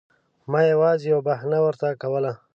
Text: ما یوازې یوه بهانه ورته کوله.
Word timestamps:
ما 0.51 0.59
یوازې 0.73 1.05
یوه 1.11 1.21
بهانه 1.27 1.59
ورته 1.63 1.87
کوله. 2.01 2.31